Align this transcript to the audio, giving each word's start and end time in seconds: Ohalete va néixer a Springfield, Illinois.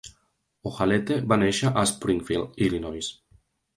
Ohalete 0.69 1.17
va 1.33 1.39
néixer 1.41 1.73
a 1.81 1.85
Springfield, 1.93 2.59
Illinois. 2.69 3.11